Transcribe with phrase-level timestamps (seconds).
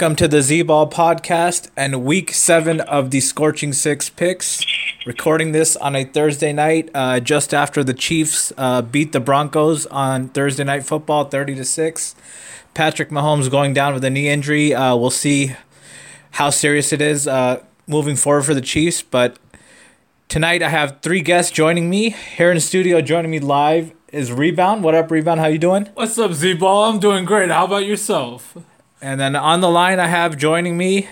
[0.00, 4.64] Welcome to the Z Ball podcast and week seven of the Scorching Six picks.
[5.04, 9.84] Recording this on a Thursday night, uh, just after the Chiefs uh, beat the Broncos
[9.88, 12.14] on Thursday Night Football, thirty to six.
[12.72, 14.72] Patrick Mahomes going down with a knee injury.
[14.72, 15.54] Uh, we'll see
[16.30, 19.02] how serious it is uh, moving forward for the Chiefs.
[19.02, 19.38] But
[20.28, 23.02] tonight, I have three guests joining me here in the studio.
[23.02, 24.82] Joining me live is Rebound.
[24.82, 25.40] What up, Rebound?
[25.40, 25.90] How you doing?
[25.92, 26.84] What's up, Z Ball?
[26.84, 27.50] I'm doing great.
[27.50, 28.56] How about yourself?
[29.02, 31.08] And then on the line, I have joining me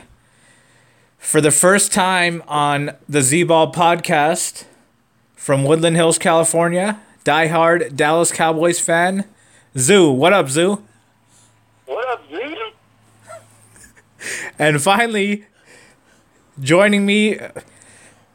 [1.19, 4.65] for the first time on the Z Ball podcast
[5.35, 9.25] from Woodland Hills, California, diehard Dallas Cowboys fan,
[9.77, 10.11] Zoo.
[10.11, 10.85] What up, Zoo?
[11.87, 12.55] What up, Zoo?
[14.59, 15.47] And finally,
[16.61, 17.39] joining me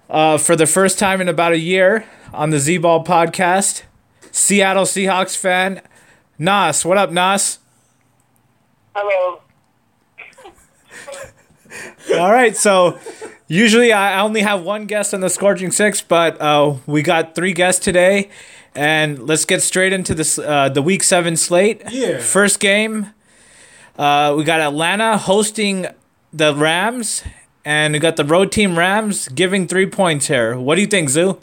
[0.09, 3.83] uh, for the first time in about a year on the Z Ball podcast,
[4.31, 5.81] Seattle Seahawks fan,
[6.39, 6.85] Nas.
[6.85, 7.59] What up, Nas?
[8.95, 9.42] Hello.
[12.19, 12.99] All right, so
[13.47, 17.53] usually I only have one guest on the Scorching Six, but uh, we got three
[17.53, 18.29] guests today,
[18.75, 21.81] and let's get straight into this uh, the Week Seven slate.
[21.89, 22.19] Yeah.
[22.19, 23.07] First game,
[23.97, 25.87] uh, we got Atlanta hosting
[26.31, 27.23] the Rams,
[27.65, 30.59] and we got the road team Rams giving three points here.
[30.59, 31.39] What do you think, Zoo?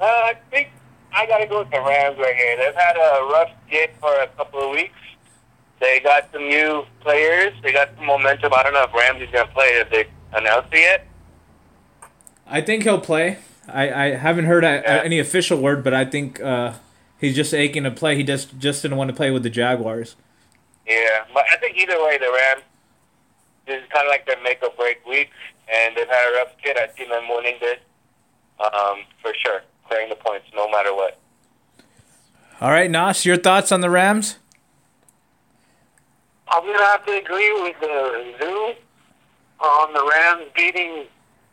[0.00, 0.70] Uh, I think
[1.12, 2.56] I gotta go with the Rams right here.
[2.56, 4.92] They've had a rough get for a couple of weeks.
[5.80, 7.52] They got some new players.
[7.62, 8.52] They got some momentum.
[8.54, 9.74] I don't know if Ramsey's gonna play.
[9.78, 11.06] Have they announced it yet?
[12.46, 13.38] I think he'll play.
[13.68, 15.02] I, I haven't heard a, Yeah.
[15.04, 16.72] any official word, but I think uh,
[17.20, 18.16] he's just aching to play.
[18.16, 20.16] He just just didn't want to play with the Jaguars.
[20.86, 22.62] Yeah, but I think either way, the Rams.
[23.66, 25.28] This is kind of like their make or break week,
[25.70, 26.78] and they've had a rough kid.
[26.78, 27.76] I see them winning this
[28.58, 31.18] um, for sure, clearing the points no matter what.
[32.62, 34.38] All right, Nas, your thoughts on the Rams?
[36.50, 38.74] I'm gonna have to agree with the Zoo
[39.60, 41.04] on the Rams beating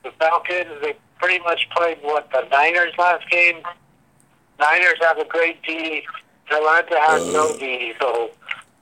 [0.03, 0.81] the Falcons.
[0.81, 3.61] They pretty much played what the Niners last game.
[4.59, 6.03] Niners have a great D.
[6.51, 7.57] Atlanta has no uh.
[7.57, 8.29] D, so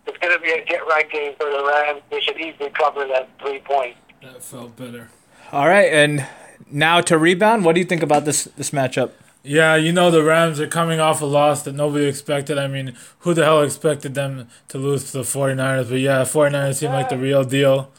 [0.05, 2.01] it's gonna be a get right game for the Rams.
[2.11, 3.99] They should easily cover that three points.
[4.21, 5.09] That felt better.
[5.51, 6.27] All right, and
[6.69, 7.65] now to rebound.
[7.65, 9.11] What do you think about this this matchup?
[9.45, 12.57] Yeah, you know the Rams are coming off a loss that nobody expected.
[12.57, 15.89] I mean, who the hell expected them to lose to the 49ers?
[15.89, 17.91] But yeah, 49ers seem like the real deal.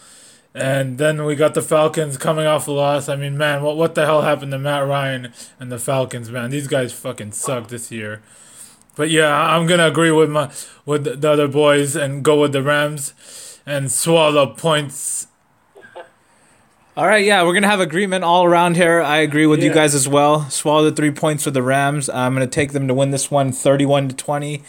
[0.55, 3.09] And then we got the Falcons coming off a loss.
[3.10, 6.50] I mean, man, what what the hell happened to Matt Ryan and the Falcons, man?
[6.50, 8.22] These guys fucking suck this year.
[8.97, 10.50] But yeah, I'm gonna agree with my
[10.87, 13.12] with the other boys and go with the Rams
[13.66, 15.26] and swallow points
[16.97, 19.03] All right, yeah, we're gonna have agreement all around here.
[19.03, 20.49] I agree with you guys as well.
[20.49, 22.09] Swallow the three points for the Rams.
[22.09, 24.62] I'm gonna take them to win this one, 31 to 20,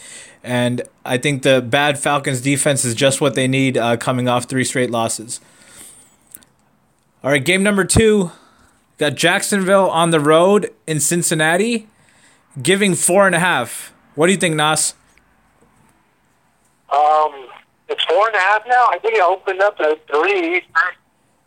[0.44, 4.46] and I think the bad Falcons defense is just what they need, uh, coming off
[4.46, 5.40] three straight losses.
[7.24, 8.32] All right, game number two,
[8.98, 11.88] got Jacksonville on the road in Cincinnati,
[12.60, 13.94] giving four and a half.
[14.16, 14.96] What do you think, Nas?
[16.92, 17.50] Um,
[17.88, 18.88] it's four and a half now.
[18.90, 20.64] I think it opened up at three.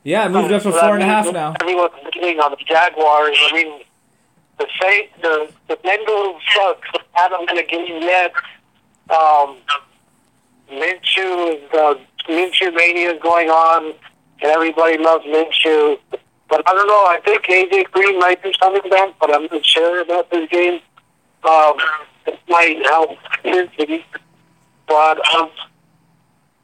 [0.05, 1.55] Yeah, it moved up to four and a half now.
[1.61, 3.37] Everyone's betting on the Jaguars.
[3.41, 3.83] I mean,
[4.59, 6.83] the Saint, the the Bengals suck.
[7.13, 8.33] Haven't been a game yet.
[9.11, 9.57] Um,
[10.71, 11.95] Minshew is uh,
[12.29, 13.95] Minshew mania is going on,
[14.41, 15.99] and everybody loves Minshew.
[16.49, 17.05] But I don't know.
[17.07, 20.81] I think AJ Green might do something back, but I'm not sure about this game.
[21.45, 21.75] Um,
[22.27, 23.11] it might help
[23.43, 23.69] his.
[24.87, 25.51] But um,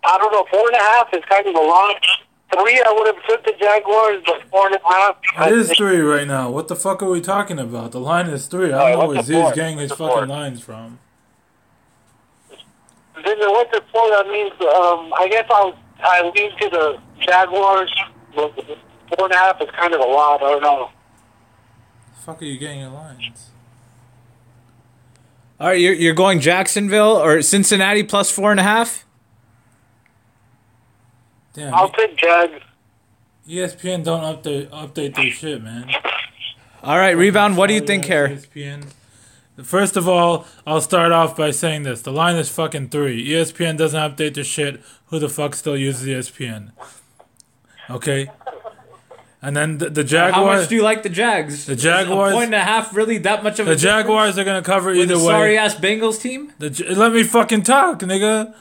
[0.04, 0.46] I don't know.
[0.50, 2.06] Four and a half is kind of a lot.
[2.54, 5.16] Three, I would have took the Jaguars, but four and a half.
[5.36, 6.50] I It is think- three right now.
[6.50, 7.92] What the fuck are we talking about?
[7.92, 8.72] The line is three.
[8.72, 10.28] I don't know where the Z's getting his fucking fourth?
[10.28, 10.98] lines from.
[13.24, 14.08] Then the what's the four?
[14.10, 17.92] That means um, I guess I'll I lean to the Jaguars.
[18.34, 20.42] Four and a half is kind of a lot.
[20.42, 20.90] I don't know.
[22.16, 23.50] The fuck are you getting your lines?
[25.60, 29.04] All right, you're, you're going Jacksonville or Cincinnati plus four and a half?
[31.54, 32.60] Damn, I'll pick Jags.
[33.48, 35.90] ESPN don't update update their shit, man.
[36.82, 37.56] All right, rebound.
[37.56, 38.28] What do you think here?
[38.28, 38.86] ESPN.
[39.62, 43.26] First of all, I'll start off by saying this: the line is fucking three.
[43.28, 44.82] ESPN doesn't update their shit.
[45.06, 46.72] Who the fuck still uses ESPN?
[47.88, 48.30] Okay.
[49.40, 50.60] And then the, the How Jaguars.
[50.62, 51.66] much do you like the Jags?
[51.66, 54.38] The Is Jaguars- A point and a half, really that much of a the Jaguars
[54.38, 55.24] are gonna cover with either way.
[55.24, 56.50] sorry ass Bengals team?
[56.58, 58.54] The, let me fucking talk, nigga.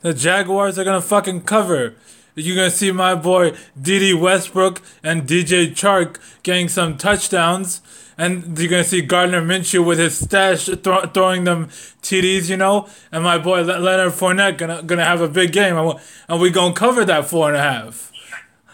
[0.00, 1.94] The Jaguars are gonna fucking cover.
[2.34, 7.80] You're gonna see my boy Dede Westbrook and DJ Chark getting some touchdowns,
[8.16, 11.68] and you're gonna see Gardner Minshew with his stash thro- throwing them
[12.00, 15.76] TDs, you know, and my boy Le- Leonard Fournette gonna gonna have a big game,
[15.76, 15.94] and we-
[16.28, 18.12] and we gonna cover that four and a half.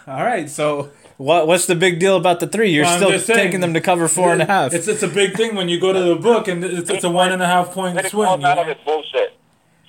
[0.07, 2.69] All right, so what what's the big deal about the three?
[2.69, 3.39] You're Well, still saying.
[3.39, 4.73] taking them to cover four and a half.
[4.75, 7.09] It's it's a big thing when you go to the book, and it's, it's a
[7.09, 8.27] one and a half point Let it swing.
[8.27, 8.61] fall you out know?
[8.61, 9.33] of his bullshit.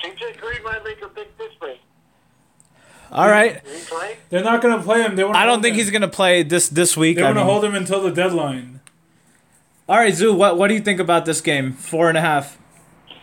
[0.03, 1.79] CJ Green might make a big difference.
[3.13, 3.63] All right.
[3.65, 4.17] Did he play?
[4.31, 5.17] They're not gonna play him.
[5.17, 5.81] They wanna I don't think him.
[5.81, 7.17] he's gonna play this this week.
[7.17, 8.81] They I want to hold him until the deadline.
[9.89, 10.35] All right, Zoo.
[10.35, 11.73] What what do you think about this game?
[11.73, 12.59] Four and a half.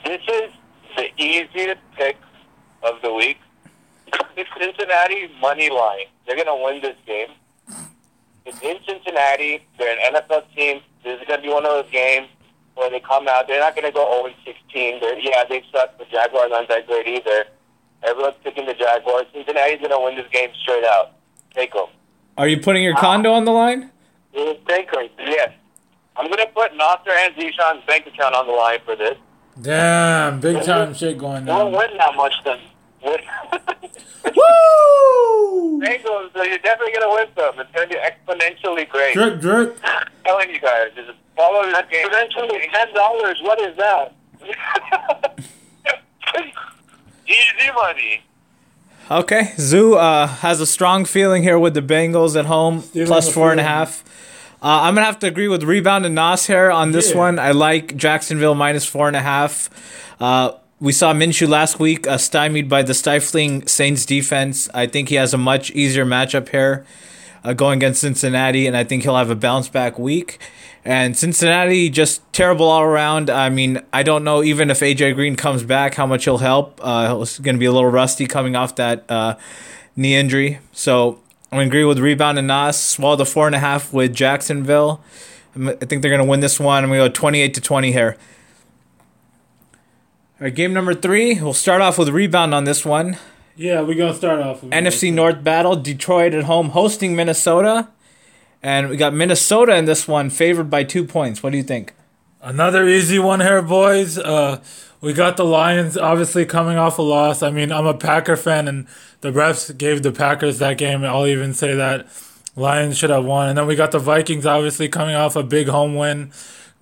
[0.06, 0.52] This is
[0.96, 2.18] the easiest pick
[2.84, 3.38] of the week.
[4.38, 6.06] It's Cincinnati money line.
[6.26, 7.30] They're gonna win this game.
[8.46, 9.66] It's in Cincinnati.
[9.78, 10.82] They're an NFL team.
[11.04, 12.28] This is gonna be one of those games
[12.76, 13.48] where they come out.
[13.48, 15.00] They're not gonna go 0 16.
[15.00, 15.98] They're, yeah, they suck.
[15.98, 17.46] The Jaguars aren't that great either.
[18.08, 19.26] Everyone's picking the Jaguars.
[19.34, 21.12] Cincinnati's gonna win this game straight out.
[21.54, 21.88] Take them.
[22.38, 23.92] Are you putting your condo on the line?
[24.34, 25.08] Take them.
[25.20, 25.52] Yes.
[26.16, 29.18] I'm gonna put Nasser and Zishan's bank account on the line for this.
[29.62, 31.80] Damn, big time shit going They won't down.
[31.90, 32.60] win that much then.
[34.36, 35.80] Woo!
[35.82, 37.60] Bengals, so you're definitely gonna win some.
[37.60, 39.14] It's gonna be exponentially great.
[39.14, 39.78] Drip, drip.
[39.84, 42.08] I'm telling you guys, just follow this game.
[42.08, 43.40] Exponentially ten dollars.
[43.44, 44.16] What is that?
[47.34, 48.22] Easy money.
[49.12, 53.28] Okay, Zoo uh, has a strong feeling here with the Bengals at home, Stealing plus
[53.28, 53.76] the four and a feeling.
[53.78, 54.04] half.
[54.62, 57.18] Uh, I'm gonna have to agree with rebound and Nas here on this Yeah.
[57.18, 57.40] one.
[57.40, 59.70] I like Jacksonville minus four and a half.
[60.22, 64.70] Uh, we saw Minshew last week uh, stymied by the stifling Saints defense.
[64.74, 66.86] I think he has a much easier matchup here
[67.44, 70.40] uh, going against Cincinnati, and I think he'll have a bounce back week.
[70.86, 73.30] And Cincinnati just terrible all around.
[73.30, 76.80] I mean, I don't know even if AJ Green comes back how much he'll help.
[76.84, 79.38] Uh, he's going to be a little rusty coming off that uh,
[79.96, 80.60] knee injury.
[80.74, 81.20] So
[81.52, 82.78] I'm going to agree with rebound and Nas.
[82.78, 85.02] Swallow the four and a half with Jacksonville.
[85.56, 86.84] I'm- think they're going to win this one.
[86.84, 88.18] I'm going to go 28 to 20 here.
[90.42, 91.40] All right, game number three.
[91.40, 93.18] We'll start off with rebound on this one.
[93.56, 94.64] Yeah, we're gonna start off.
[94.64, 95.76] with NFC North battle.
[95.76, 97.88] Detroit at home hosting Minnesota.
[98.64, 101.44] And we got Minnesota in this one, favored by two points.
[101.44, 101.94] What do you think?
[102.42, 104.18] Another easy one here, boys.
[104.18, 104.64] Uh,
[105.02, 107.44] we got the Lions obviously coming off a loss.
[107.44, 108.88] I mean, I'm a Packer fan, and
[109.20, 111.04] the refs gave the Packers that game.
[111.04, 112.08] I'll even say that
[112.56, 113.50] Lions should have won.
[113.50, 116.32] And then we got the Vikings obviously coming off a big home win.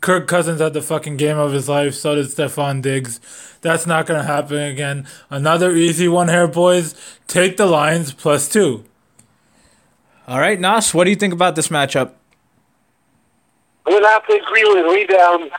[0.02, 1.96] Kirk Cousins had the fucking game of his life.
[1.96, 3.20] So did Stefon Diggs.
[3.62, 5.08] That's not gonna happen again.
[5.30, 6.96] Another easy one here, boys.
[7.28, 8.84] Take the Lions plus two.
[10.32, 12.14] All right, Nas, what do you think about this matchup?
[13.86, 15.52] I'm gonna have to agree with rebound.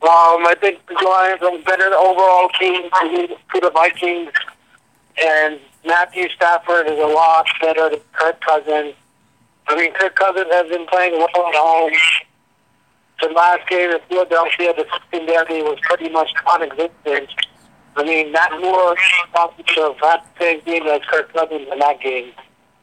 [0.00, 4.32] Um, I think the Lions are better overall team to the Vikings,
[5.22, 8.94] and Matthew Stafford is a lot better than Kirk Cousins.
[9.66, 11.92] I mean, Kirk Cousins has been playing well at home.
[13.20, 17.28] The last game in Philadelphia, the secondary was pretty much non-existent.
[17.94, 18.96] I mean, Matt Moore
[19.34, 22.32] offensive had the same game as Kirk Cousins in that game,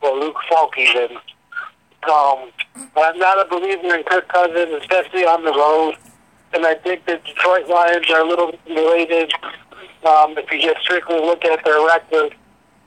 [0.06, 1.18] or Luke Falk even.
[2.10, 2.52] Um,
[2.96, 5.96] I'm not a believer in Kirk Cousins, especially on the road.
[6.54, 9.34] And I think the Detroit Lions are a little related.
[10.06, 12.36] Um, if you just strictly look at their record,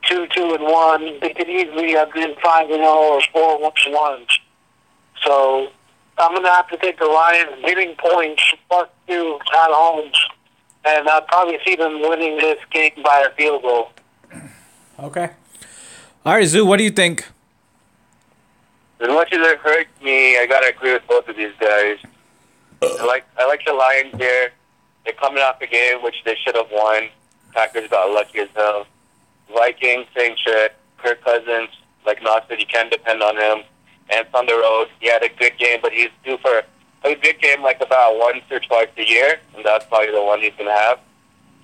[0.06, 3.72] two, two, and one, they could easily have been five and zero or four, one,
[3.84, 4.26] and one.
[5.24, 5.68] So
[6.16, 10.10] I'm gonna have to take the Lions getting points plus two at home,
[10.86, 13.90] and I'll probably see them winning this game by a field goal.
[15.00, 15.30] Okay.
[16.26, 17.26] All right, Zoo, what do you think?
[19.00, 21.98] As much as it hurts me, I gotta agree with both of these guys.
[22.82, 24.50] I like I like the Lions here.
[25.04, 27.08] They're coming off a game which they should have won.
[27.54, 28.86] Packers got lucky as hell.
[29.52, 30.74] Vikings, same shit.
[30.98, 31.70] Kirk Cousins,
[32.04, 33.64] like Nas said, you can't depend on him.
[34.10, 34.88] And on the road.
[35.00, 36.62] He had a good game, but he's due for
[37.04, 40.40] a good game like about once or twice a year, and that's probably the one
[40.40, 40.98] he's gonna have.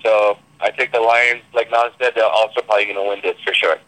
[0.03, 3.55] So I think the Lions, like Nas said, they're also probably gonna win this for
[3.55, 3.79] sure.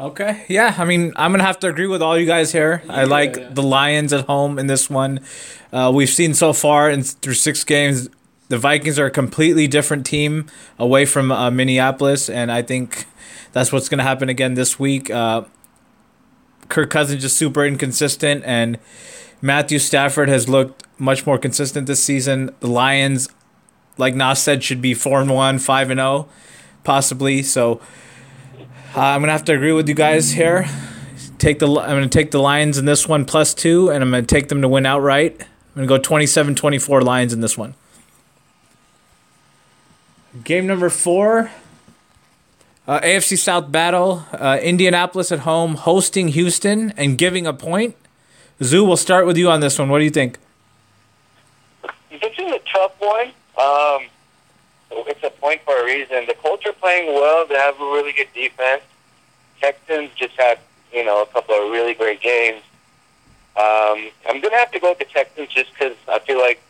[0.00, 0.44] Okay.
[0.48, 2.82] Yeah, I mean, I'm going to have to agree with all you guys here.
[2.88, 3.48] I like Yeah.
[3.50, 5.20] the Lions at home in this one.
[5.72, 8.08] Uh, we've seen so far in through six games,
[8.48, 10.46] the Vikings are a completely different team
[10.78, 13.06] away from uh, Minneapolis, and I think
[13.52, 15.10] that's what's going to happen again this week.
[15.10, 15.42] Uh,
[16.68, 18.78] Kirk Cousins just super inconsistent, and
[19.40, 22.54] Matthew Stafford has looked much more consistent this season.
[22.60, 23.28] The Lions,
[23.96, 26.28] like Nas said, should be four and one, five and zero, oh,
[26.82, 27.42] possibly.
[27.42, 27.80] So
[28.96, 30.66] uh, I'm gonna have to agree with you guys here.
[31.38, 34.22] Take the I'm gonna take the Lions in this one plus two, and I'm gonna
[34.22, 35.40] take them to win outright.
[35.40, 37.74] I'm gonna go 27-24 Lions in this one.
[40.44, 41.50] Game number four.
[42.86, 44.24] Uh, AFC South battle.
[44.32, 47.96] Uh, Indianapolis at home hosting Houston and giving a point.
[48.62, 49.88] Zoo, we'll start with you on this one.
[49.88, 50.38] What do you think?
[52.10, 53.32] This is a tough one.
[53.58, 54.08] Um,
[55.08, 56.26] it's a point for a reason.
[56.26, 57.46] The Colts are playing well.
[57.46, 58.82] They have a really good defense.
[59.60, 60.58] Texans just had,
[60.92, 62.62] you know, a couple of really great games.
[63.56, 66.60] Um, I'm going to have to go with the Texans just because I feel like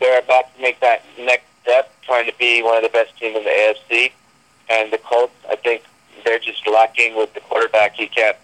[0.00, 3.36] they're about to make that next step, trying to be one of the best teams
[3.36, 4.12] in the AFC.
[4.70, 5.82] And the Colts, I think
[6.24, 7.94] they're just lacking with the quarterback.
[7.94, 8.36] He can't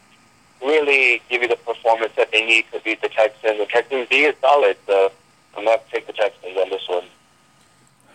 [0.63, 3.59] really give you the performance that they need to beat the Texans.
[3.59, 5.11] The Texans D is solid, so
[5.57, 7.05] I'm going to take the Texans on this one.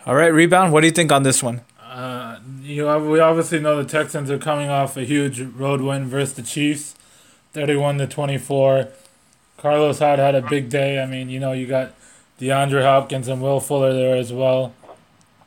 [0.06, 0.72] All right, rebound.
[0.72, 1.62] What do you think on this one?
[1.80, 6.34] Uh, you we obviously know the Texans are coming off a huge road win versus
[6.34, 6.94] the Chiefs,
[7.54, 8.88] thirty-one to twenty-four.
[9.56, 11.02] Carlos Hyde had a big day.
[11.02, 11.94] I mean, you know, you got
[12.38, 14.74] DeAndre Hopkins and Will Fuller there as well,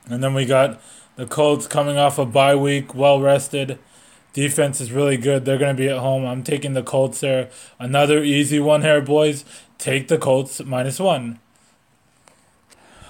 [0.08, 0.82] and then we got
[1.18, 3.78] the Colts coming off a bye week, well rested.
[4.34, 5.46] Defense is really good.
[5.46, 6.26] They're going to be at home.
[6.26, 7.50] I'm taking the Colts there.
[7.80, 9.46] Another easy one here, boys.
[9.78, 11.40] Take the Colts minus one.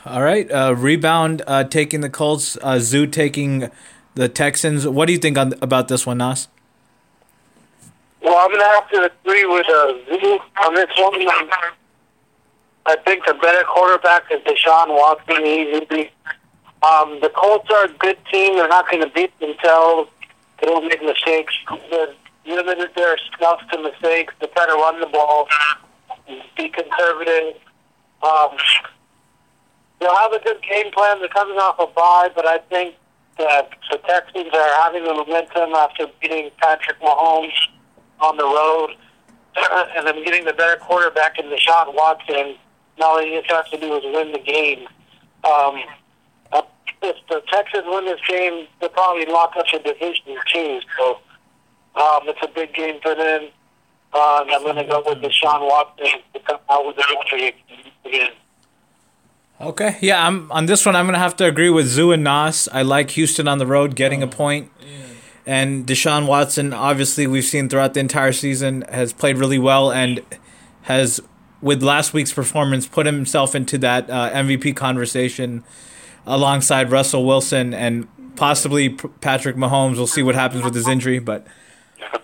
[0.08, 0.50] All right.
[0.50, 2.58] Uh, rebound uh, taking the Colts.
[2.62, 3.70] Uh, Zoo taking
[4.16, 4.88] the Texans.
[4.88, 6.48] What do you think on, about this one, Nas?
[8.22, 11.14] Well, I'm going to have to agree with uh, Zoo on this one.
[12.86, 16.08] I think the better quarterback is Deshaun Watson.
[16.84, 18.56] Um, the Colts are a good team.
[18.56, 20.10] They're not going to beat themselves.
[20.62, 21.54] They don't make mistakes.
[21.90, 22.14] They're
[22.46, 24.34] limited their stuff to mistakes.
[24.40, 25.48] They try run the ball,
[26.56, 27.56] be conservative.
[28.24, 28.58] Um,
[30.00, 31.20] they'll have a good game plan.
[31.20, 32.96] They're coming off a bye, but I think
[33.38, 37.54] that the Texans are having the momentum after beating Patrick Mahomes
[38.20, 38.96] on the road,
[39.96, 42.56] and them getting the better quarterback in Deshaun Watson.
[43.00, 44.88] Now all he just has to do is win the game.
[45.44, 45.84] Um,
[47.02, 50.80] if the Texans win this game, they'll probably lock up the division too.
[50.98, 51.20] So
[51.96, 53.50] um, it's a big game for them.
[54.14, 57.54] Uh, and I'm going to go with Deshaun Watson to come out with the victory
[58.06, 58.32] again.
[59.60, 60.96] Okay, yeah, I'm on this one.
[60.96, 62.70] I'm gonna have to agree with Zoo and Nas.
[62.72, 64.72] I like Houston on the road getting a point,
[65.48, 66.74] and Deshaun Watson.
[66.74, 70.22] Obviously, we've seen throughout the entire season has played really well and
[70.84, 71.20] has,
[71.60, 75.64] with last week's performance, put himself into that uh, MVP conversation
[76.28, 79.96] alongside Russell Wilson and possibly Patrick Mahomes.
[79.96, 81.48] We'll see what happens with his injury, but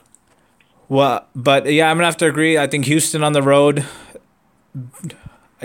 [0.88, 2.60] well, but yeah, I'm gonna have to agree.
[2.60, 3.84] I think Houston on the road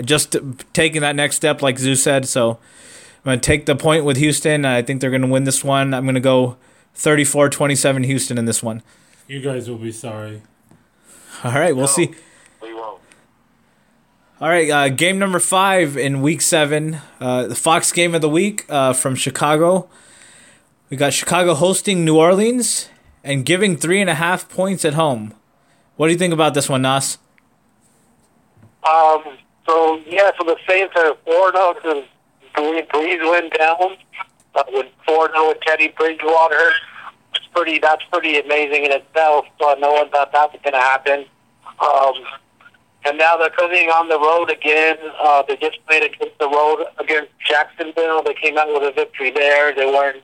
[0.03, 0.35] just
[0.73, 2.27] taking that next step, like Zeus said.
[2.27, 2.57] So I'm
[3.25, 4.65] going to take the point with Houston.
[4.65, 5.93] I think they're going to win this one.
[5.93, 6.57] I'm going to go
[6.95, 8.81] 34 27 Houston in this one.
[9.27, 10.41] You guys will be sorry.
[11.43, 12.11] All right, we'll no, see.
[12.61, 12.99] We won't.
[14.41, 18.29] All right, uh, game number five in week seven, uh, the Fox game of the
[18.29, 19.89] week uh, from Chicago.
[20.89, 22.89] We got Chicago hosting New Orleans
[23.23, 25.33] and giving three and a half points at home.
[25.95, 27.17] What do you think about this one, Nas?
[28.89, 29.37] Um,
[29.69, 32.03] so yeah, so the Saints are four zero because
[32.55, 33.97] Brees went down
[34.55, 36.71] uh, with four zero with Teddy Bridgewater.
[37.35, 37.77] It's pretty.
[37.77, 39.45] That's pretty amazing in itself.
[39.61, 41.25] So no one thought that was going to happen.
[41.79, 42.13] Um,
[43.05, 44.97] and now they're coming on the road again.
[45.21, 48.23] Uh, they just played against the road against Jacksonville.
[48.23, 49.73] They came out with a victory there.
[49.73, 50.23] They weren't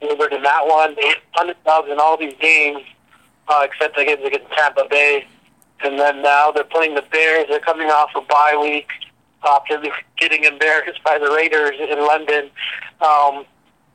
[0.00, 0.94] delivered in that one.
[0.96, 2.80] They underdogs in all these games,
[3.46, 5.26] uh, except against against Tampa Bay.
[5.84, 7.46] And then now they're playing the Bears.
[7.48, 8.88] They're coming off a bye week
[9.46, 9.80] after
[10.18, 12.50] getting embarrassed by the Raiders in London.
[13.00, 13.44] Um,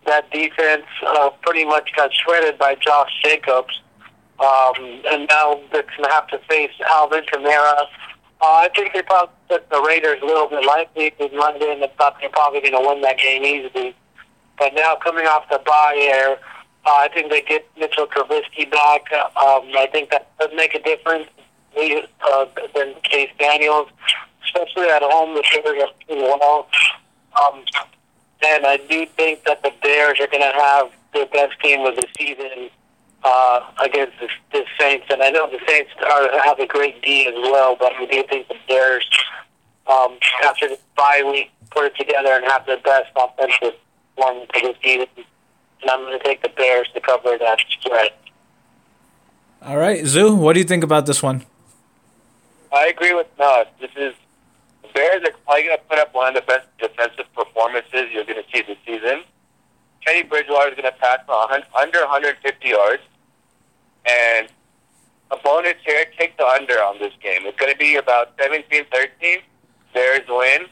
[0.06, 3.82] that defense uh, pretty much got shredded by Josh Jacobs.
[4.40, 7.86] Um, and now they're going to have to face Alvin Kamara.
[8.42, 11.92] Uh, I think they probably took the Raiders a little bit lightly in London and
[11.98, 13.96] thought they're probably going to win that game easily.
[14.58, 16.38] But now coming off the bye here,
[16.86, 19.12] uh, I think they get Mitchell Trubisky back.
[19.14, 21.28] Um, I think that does make a difference
[21.78, 23.90] uh, than Chase Daniels,
[24.44, 25.36] especially at home.
[25.36, 26.68] The Bears are doing well.
[27.42, 27.64] Um,
[28.44, 31.96] and I do think that the Bears are going to have their best game of
[31.96, 32.70] the season
[33.24, 35.06] uh, against the, the Saints.
[35.10, 38.24] And I know the Saints are, have a great D as well, but I do
[38.24, 39.08] think the Bears,
[39.88, 43.80] um, after the bye week, put it together and have the best offensive
[44.16, 45.08] one for the season.
[45.82, 48.12] And I'm going to take the Bears to cover that spread.
[49.62, 51.46] All right, Zoo, what do you think about this one?
[52.74, 53.68] I agree with Nas.
[53.80, 54.14] This is
[54.82, 58.26] the Bears are probably going to put up one of the best defensive performances you're
[58.26, 59.24] going to see this season.
[60.06, 63.04] Teddy Bridgewater is going to pass for 100, under 150 yards,
[64.10, 64.48] and
[65.30, 67.42] a bonus here: take the under on this game.
[67.46, 69.42] It's going to be about 17-13.
[69.94, 70.66] Bears win.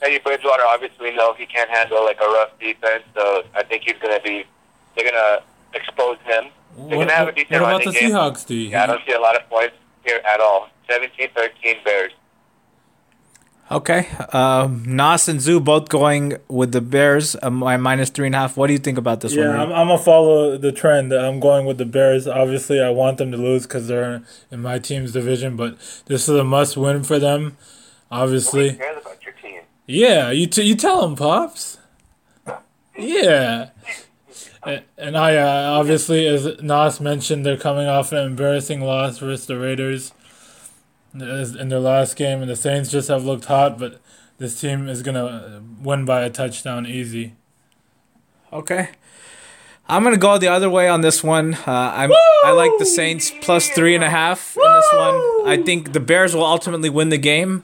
[0.00, 3.82] Teddy Bridgewater, obviously, we know he can't handle like a rough defense, so I think
[3.84, 4.44] he's going to be.
[4.94, 5.42] They're going to
[5.74, 6.44] expose him.
[6.76, 8.10] They're What, going to have a what about the game.
[8.10, 8.68] Seahawks, D?
[8.68, 9.74] Yeah, I don't see a lot of points
[10.06, 10.70] here at all.
[10.88, 12.12] 17-13 Bears.
[13.68, 14.06] Okay.
[14.32, 17.34] Um, Nas and Zoo both going with the Bears.
[17.42, 18.56] My minus three and a half.
[18.56, 19.56] What do you think about this Yeah, one?
[19.58, 21.12] I'm, I'm gonna follow the trend.
[21.12, 22.28] I'm going with the Bears.
[22.28, 26.36] Obviously, I want them to lose because they're in my team's division, but this is
[26.36, 27.56] a must-win for them.
[28.08, 29.62] Obviously, cares about your team?
[29.86, 30.30] yeah.
[30.30, 31.78] You t- you tell them, pops.
[32.96, 33.70] Yeah.
[34.62, 39.46] A- And I uh, obviously, as Nas mentioned, they're coming off an embarrassing loss versus
[39.46, 40.12] the Raiders As-
[41.22, 43.78] in their last game, and the Saints just have looked hot.
[43.78, 44.00] But
[44.38, 47.34] this team is gonna win by a touchdown easy.
[48.52, 48.90] Okay.
[49.88, 51.54] I'm gonna go the other way on this one.
[51.54, 52.12] Uh, I'm
[52.44, 55.48] I like the Saints plus three and a half in this one.
[55.48, 57.62] I think the Bears will ultimately win the game.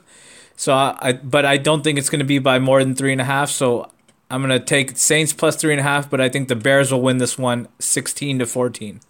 [0.55, 3.19] So I, I but I don't think it's gonna be by more than three and
[3.19, 3.49] a half.
[3.49, 3.91] So
[4.31, 7.01] I'm gonna take Saints plus three and a half, but I think the Bears will
[7.01, 9.01] win this one 16 to 14.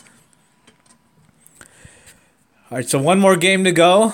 [2.72, 4.14] All right, so one more game to go.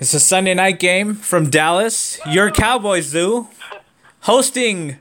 [0.00, 2.18] It's a Sunday night game from Dallas.
[2.26, 3.48] Your Cowboys, Zoo,
[4.20, 4.96] hosting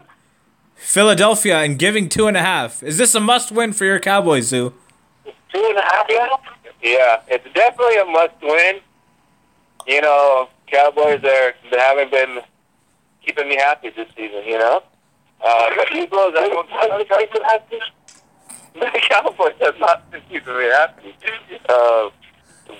[0.76, 2.84] Philadelphia and giving two and a half.
[2.84, 4.74] Is this a must win for your Cowboys, Zoo?
[5.24, 6.42] Two and a half now?
[6.84, 8.82] Yeah, it's definitely a must-win.
[9.88, 12.40] You know, Cowboys are they haven't been
[13.26, 14.44] keeping me happy this season.
[14.46, 14.84] You know,
[15.42, 17.80] uh, the.
[18.76, 21.16] The Cowboys have not been keeping me happy.
[21.68, 22.10] Uh,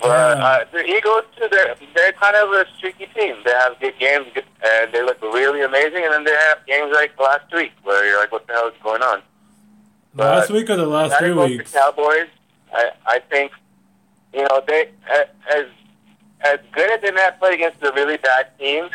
[0.00, 3.36] but uh, the Eagles, too, they're they're kind of a streaky team.
[3.44, 6.04] They have good games, and they look really amazing.
[6.04, 8.74] And then they have games like last week where you're like, "What the hell is
[8.82, 9.22] going on?"
[10.14, 11.70] Last week or the last three weeks?
[11.70, 12.28] The Cowboys,
[12.74, 13.52] I, I think,
[14.34, 15.66] you know, they as
[16.40, 18.90] as good as they may have played against the really bad teams.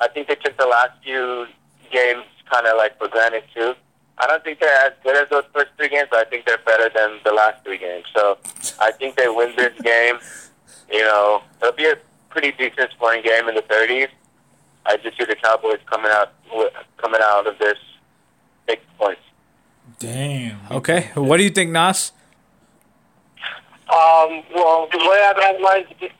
[0.00, 1.46] I think they took the last few
[1.90, 3.74] games kind of like for granted too.
[4.18, 6.58] I don't think they're as good as those first three games, but I think they're
[6.64, 8.06] better than the last three games.
[8.14, 8.38] So
[8.80, 10.16] I think they win this game.
[10.90, 11.96] You know, it'll be a
[12.30, 14.08] pretty decent scoring game in the 30s.
[14.86, 16.32] I just see the Cowboys coming out
[16.96, 17.76] coming out of this
[18.66, 19.20] big points.
[19.98, 20.60] Damn.
[20.70, 21.10] Okay.
[21.14, 22.12] What do you think, Nas?
[23.88, 26.12] Um, well, the way I've analyzed it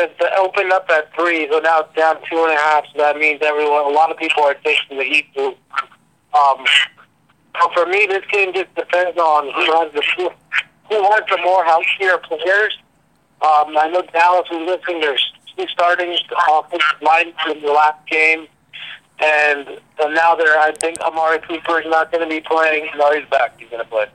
[0.00, 2.84] is to open up at three, so now it's down two and a half.
[2.92, 5.56] So that means everyone, a lot of people are taking the Eagles.
[6.34, 6.64] Um,
[7.60, 10.02] so for me, this game just depends on who has the
[10.88, 12.76] who has the more healthier players.
[13.42, 15.16] Um, I know Dallas was missing their
[15.56, 16.16] two starting
[16.50, 18.46] offensive line in the last game,
[19.20, 19.68] and,
[20.02, 20.58] and now they're.
[20.58, 22.88] I think Amari Cooper is not going to be playing.
[22.96, 23.58] No, he's back.
[23.58, 24.06] He's gonna play.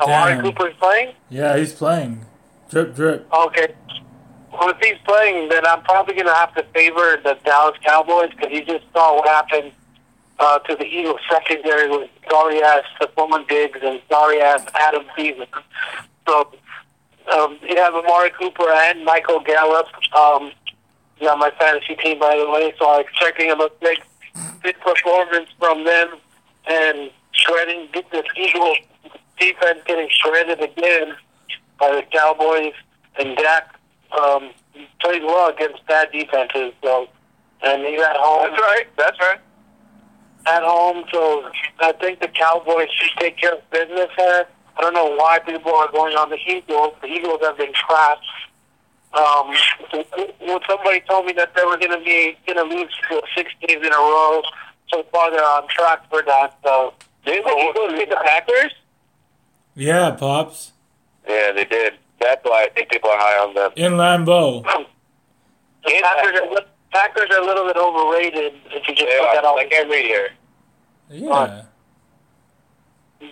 [0.00, 0.44] Amari Damn.
[0.44, 1.14] Cooper is playing.
[1.30, 2.24] Yeah, he's playing.
[2.70, 3.32] Drip, drip.
[3.32, 3.74] Okay.
[4.52, 8.30] Well, if he's playing, then I'm probably going to have to favor the Dallas Cowboys
[8.30, 9.72] because you just saw what happened
[10.44, 15.46] uh, to the Eagles secondary with ass Stefon Diggs and ass Adam Thielen.
[16.28, 16.50] So
[17.32, 19.86] um, you have Amari Cooper and Michael Gallup.
[20.14, 20.52] Um,
[21.18, 22.74] you know, my fantasy team, by the way.
[22.78, 23.98] So I'm expecting a big,
[24.62, 26.08] big performance from them
[26.66, 28.78] and shredding get this Eagles
[29.38, 31.14] defense getting shredded again
[31.80, 32.74] by the Cowboys
[33.18, 33.78] and Dak
[34.20, 34.50] um,
[35.00, 36.72] plays well against bad defenses.
[36.82, 37.08] So,
[37.62, 38.50] and he's at home.
[38.50, 38.86] That's right.
[38.98, 39.40] That's right.
[40.46, 44.46] At home, so I think the Cowboys should take care of business there.
[44.76, 46.94] I don't know why people are going on the Eagles.
[47.00, 48.18] The Eagles have been trash.
[49.14, 49.54] Um,
[50.40, 53.52] well, somebody told me that they were going to be going to lose for six
[53.66, 54.42] games in a row.
[54.88, 56.58] So far, they're on track for that.
[56.64, 56.92] So,
[57.24, 58.72] Didn't the Eagles beat the Packers?
[59.76, 60.72] Yeah, pops.
[61.28, 61.94] Yeah, they did.
[62.20, 63.70] That's why I think people are high on them.
[63.76, 64.62] In Lambeau.
[65.84, 69.44] the Packers are, Packers are a little bit overrated if you just They put that
[69.44, 70.28] are, all like every year.
[71.10, 71.64] Yeah.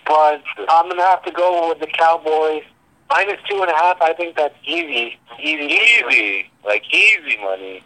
[0.04, 2.64] But I'm gonna have to go with the Cowboys.
[3.08, 4.02] Minus two and a half.
[4.02, 5.18] I think that's easy.
[5.40, 5.74] Easy.
[5.74, 6.50] Easy.
[6.64, 7.84] Like easy money.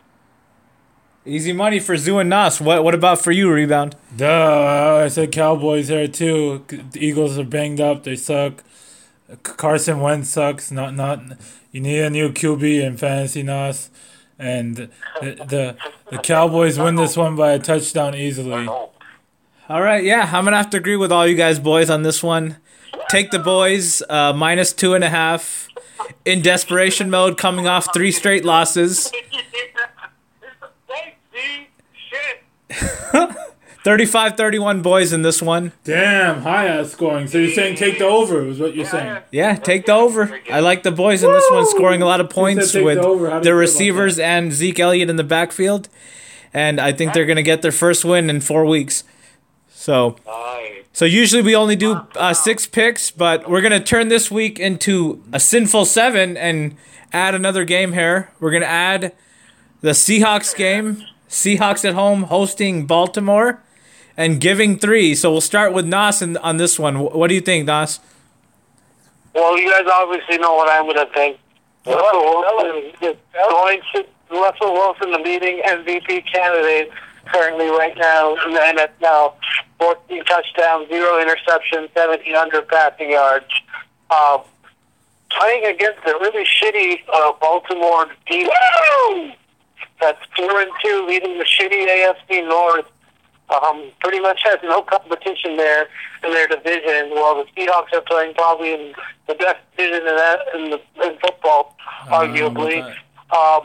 [1.26, 2.60] Easy money for Zoo and Nas.
[2.60, 3.96] What What about for you, Rebound?
[4.16, 6.64] Duh, I said Cowboys there too.
[6.68, 8.04] The Eagles are banged up.
[8.04, 8.64] They suck.
[9.42, 10.70] Carson Wentz sucks.
[10.70, 11.20] Not not.
[11.72, 13.90] You need a new QB in fantasy Nas,
[14.38, 15.76] and the
[16.10, 18.66] the, Cowboys win this one by a touchdown easily.
[18.66, 22.22] All right, yeah, I'm gonna have to agree with all you guys, boys, on this
[22.22, 22.58] one.
[23.08, 25.68] Take the boys uh, minus two and a half.
[26.24, 29.10] in desperation mode, coming off three straight losses.
[30.88, 31.68] Hey, see?
[32.10, 33.30] Shit.
[33.86, 35.70] 35-31 boys in this one.
[35.84, 37.28] Damn, high ass scoring.
[37.28, 39.22] So you're saying take the over is what you're saying.
[39.30, 40.40] Yeah, take the over.
[40.50, 42.98] I like the boys in this one scoring a lot of points with the with
[42.98, 43.30] over.
[43.30, 45.88] How do you their receivers and Zeke Elliott in the backfield.
[46.52, 49.04] And I think they're going to get their first win in 4 weeks.
[49.68, 50.16] So
[50.92, 55.22] So usually we only do uh, six picks, but we're gonna turn this week into
[55.32, 56.74] a sinful seven and
[57.12, 58.32] add another game here.
[58.40, 59.12] We're gonna add
[59.80, 63.62] the Seahawks game, Seahawks at home hosting Baltimore,
[64.16, 65.14] and giving three.
[65.14, 66.98] So we'll start with Nas in, on this one.
[66.98, 68.00] What do you think, Nas?
[69.34, 71.38] Well, you guys obviously know what I'm going to think.
[71.86, 76.90] Russell Wilson going to Russell Wilson, the leading MVP candidate
[77.26, 79.34] currently right now in the NFL.
[79.78, 83.46] 14 touchdowns, zero interceptions, 1,700 passing yards.
[84.10, 84.40] Um,
[85.30, 88.48] playing against a really shitty uh, Baltimore team
[90.00, 92.86] that's 4 and 2, leading the shitty AFC North.
[93.48, 95.86] Um, pretty much has no competition there
[96.24, 97.10] in their division.
[97.10, 98.92] While the Seahawks are playing probably in
[99.28, 101.76] the best division in that in, the, in football,
[102.10, 102.96] I don't know about arguably.
[103.32, 103.62] Um,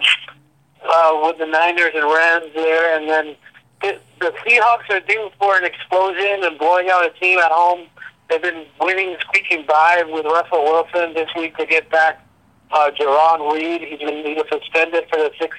[0.84, 3.36] uh, with the Niners and Rams there, and then
[3.82, 7.88] the, the Seahawks are due for an explosion and blowing out a team at home.
[8.30, 12.26] They've been winning, squeaking by with Russell Wilson this week to get back
[12.72, 13.82] uh, Jarran Reed.
[13.82, 15.58] He's been he was suspended for the six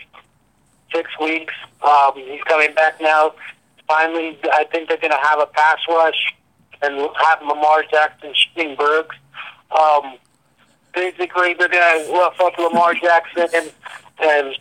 [0.92, 1.54] six weeks.
[1.82, 3.34] Um, he's coming back now.
[3.88, 6.34] Finally, I think they're going to have a pass rush
[6.82, 9.16] and have Lamar Jackson shooting Brooks.
[9.70, 10.14] Um,
[10.94, 13.72] basically, they're going to rough up Lamar Jackson and
[14.20, 14.54] and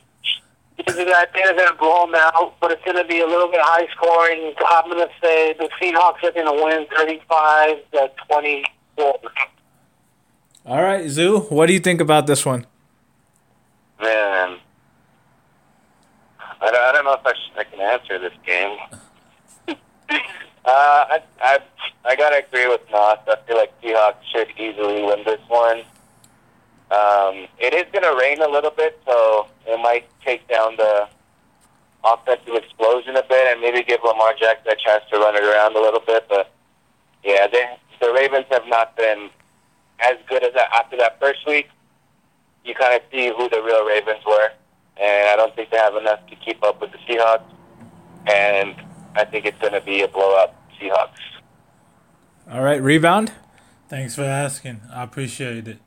[0.87, 3.47] I think they're going to blow them out, but it's going to be a little
[3.49, 4.53] bit high scoring.
[4.67, 9.19] I'm going to say the Seahawks are going to win 35 to 24.
[10.65, 11.41] All right, Zoo.
[11.49, 12.65] What do you think about this one?
[14.01, 14.57] Man.
[16.39, 18.77] I don't, I don't know if I, sh- I can answer this game.
[20.11, 20.17] Uh,
[20.65, 21.59] I, I,
[22.05, 23.19] I gotta agree with Nas.
[23.27, 25.79] I feel like Seahawks should easily win this one.
[26.91, 31.07] Um, it is gonna rain a little bit, so it might take down the
[32.03, 35.75] offensive explosion a bit and maybe give Lamar Jackson a chance to run it around
[35.75, 36.25] a little bit.
[36.27, 36.51] But
[37.23, 39.29] yeah, they, the Ravens have not been
[39.99, 41.69] as good as that after that first week
[42.63, 44.51] you kind of see who the real Ravens were,
[44.97, 47.43] and I don't think they have enough to keep up with the Seahawks.
[48.27, 48.75] And
[49.15, 51.09] I think it's going to be a blowout Seahawks.
[52.49, 53.31] All right, rebound.
[53.89, 54.81] Thanks for asking.
[54.91, 55.79] I appreciate it.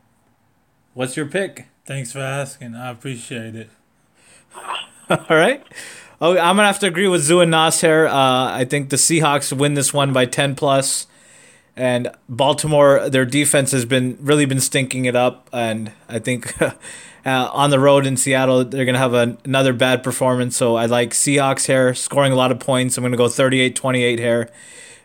[0.92, 1.68] What's your pick?
[1.87, 2.74] Thanks for asking.
[2.74, 3.70] I appreciate it.
[5.10, 5.64] All right.
[6.20, 8.06] Oh, I'm gonna have to agree with Zoo and Nas here.
[8.06, 11.06] Uh, I think the Seahawks win this one by 10 plus,
[11.76, 16.54] and Baltimore, their defense has been really been stinking it up, and I think
[17.26, 20.56] uh, on the road in Seattle they're gonna have a, another bad performance.
[20.56, 22.96] So I like Seahawks here, scoring a lot of points.
[22.98, 24.50] I'm gonna go 38-28 here,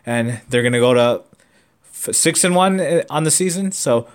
[0.06, 1.22] and they're gonna go to
[1.92, 3.72] f- six and one uh, on the season.
[3.72, 4.08] So.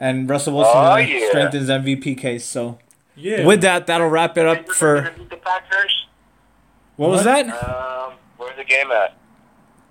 [0.00, 1.28] And Russell Wilson Oh, uh, yeah.
[1.30, 2.44] strengthens MVP case.
[2.44, 2.78] So
[3.16, 3.44] Yeah.
[3.44, 6.06] with that, that'll wrap it up for the Packers.
[6.94, 7.46] what was that?
[7.46, 9.16] Um, where's the game at?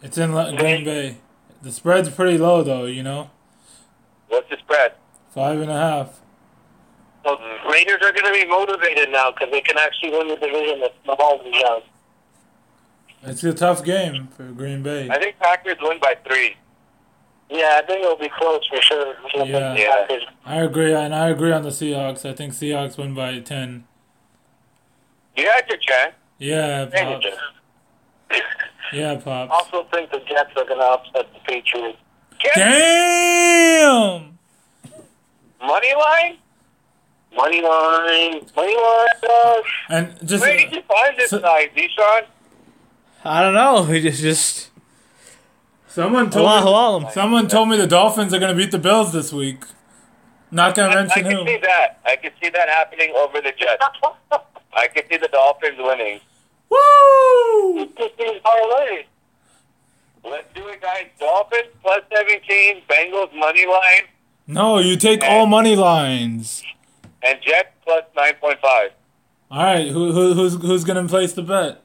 [0.02, 1.18] it's in La- Green Bay.
[1.62, 3.30] The spread's pretty low though, you know?
[4.30, 4.94] What's the spread?
[5.34, 6.20] Five and a half.
[7.28, 10.82] Well, Raiders are going to be motivated now because they can actually win the division
[10.82, 11.82] if Mahomes is young.
[13.24, 15.10] It's a tough game for Green Bay.
[15.10, 16.56] I think Packers win by three.
[17.50, 19.16] Yeah, I think it'll be close for sure.
[19.36, 19.76] Yeah.
[19.76, 20.20] Yeah.
[20.46, 22.24] I agree, and I agree on the Seahawks.
[22.30, 23.86] I think Seahawks win by ten.
[25.36, 26.14] You had your chance.
[26.40, 27.26] Yeah, Take pops.
[28.32, 28.44] it.
[28.94, 29.52] Yeah, I pops.
[29.52, 31.98] also think the Jets are going to upset the Patriots.
[32.56, 34.38] Damn.
[35.62, 36.38] Money line?
[37.38, 39.64] Money line, money line, dog.
[39.90, 42.26] And just Where did you find this So- guy, Deshaun?
[43.24, 43.84] I don't know.
[43.90, 44.70] We just just
[45.88, 47.12] someone told Halal, me, halal.
[47.14, 49.64] someone told me the Dolphins are gonna beat the Bills this week.
[50.50, 51.52] Not gonna mention I, I mention can who.
[51.54, 52.00] see that.
[52.06, 53.84] I can see that happening over the Jets.
[54.74, 56.22] I can see the Dolphins winning.
[56.70, 57.86] Woo!
[58.44, 59.06] parlay.
[60.24, 61.08] Let's do it, guys.
[61.20, 64.04] Dolphins plus 17, Bengals money line,
[64.48, 66.64] No, you take all money lines.
[67.24, 68.90] And Jets plus 9.5.
[69.50, 71.82] All right, who, who who's who's gonna place the bet?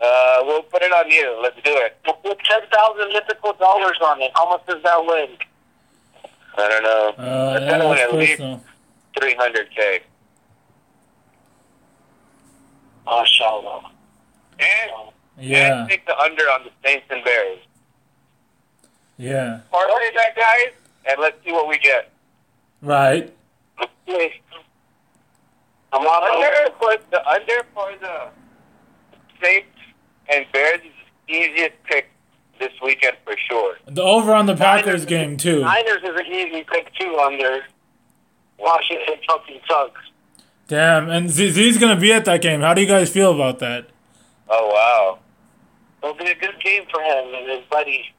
[0.00, 1.38] Uh, we'll put it on you.
[1.42, 1.96] Let's do it.
[2.04, 4.30] We'll put 10,000 mythical dollars on it.
[4.34, 5.28] How much does that win?
[6.58, 7.08] I don't know.
[7.18, 8.64] Uh, That's gonna win that's at least personal.
[9.20, 10.00] 300k.
[13.06, 13.90] Mashallah.
[14.60, 17.58] And, Yeah, and take the under on the Saints and Bears.
[19.18, 19.60] yeah.
[19.70, 20.72] Parlay that, guys,
[21.08, 22.10] and let's see what we get.
[22.80, 23.32] Right.
[24.06, 24.32] Wait.
[25.92, 28.28] Under for the under for the
[29.42, 29.68] Saints
[30.32, 30.90] and Bears is
[31.28, 32.08] the easiest pick
[32.58, 33.76] this weekend for sure.
[33.86, 35.60] The over on the Packers game too.
[35.60, 37.60] Niners is an easy pick too under
[38.58, 40.00] Washington fucking sucks.
[40.68, 42.60] Damn, and Z- Z's gonna be at that game.
[42.60, 43.88] How do you guys feel about that?
[44.48, 45.18] Oh wow.
[46.02, 48.12] It'll be a good game for him and his buddy.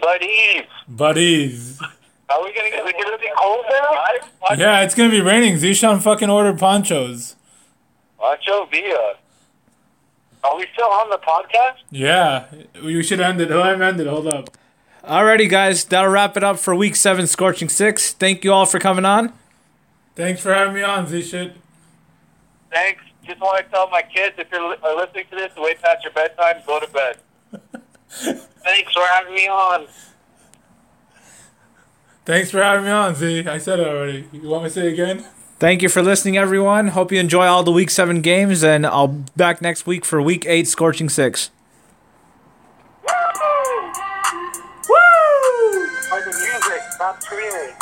[0.00, 0.62] Buddies.
[0.88, 1.82] Buddies.
[2.30, 4.56] Are we gonna get Is it gonna be cold there?
[4.58, 5.56] Yeah, it's gonna be raining.
[5.56, 7.36] Zishan fucking ordered ponchos.
[8.20, 9.14] Macho Villa.
[10.44, 11.78] Are we still on the podcast?
[11.90, 12.46] Yeah,
[12.82, 13.50] you should end it.
[13.50, 14.06] Let him end it.
[14.06, 14.50] Hold up.
[15.04, 18.12] Alrighty, guys, that'll wrap it up for week seven, Scorching Six.
[18.12, 19.32] Thank you all for coming on.
[20.14, 21.56] Thanks for having me on, Z shit.
[22.70, 23.02] Thanks.
[23.26, 26.02] Just want to tell my kids if you're li- are listening to this, way past
[26.02, 27.16] your bedtime, go to bed.
[28.64, 29.86] Thanks for having me on.
[32.24, 33.46] Thanks for having me on, Z.
[33.46, 34.28] I said it already.
[34.32, 35.24] You want me to say it again?
[35.58, 36.88] Thank you for listening, everyone.
[36.88, 40.22] Hope you enjoy all the week seven games, and I'll be back next week for
[40.22, 41.50] week eight, Scorching Six.
[46.10, 47.74] Like the music, stop screaming.